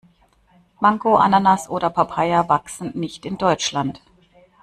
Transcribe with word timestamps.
Mango, 0.79 1.17
Ananas 1.17 1.69
oder 1.69 1.91
Papaya 1.91 2.49
wachsen 2.49 2.91
nicht 2.99 3.23
in 3.23 3.37
Deutschland. 3.37 4.01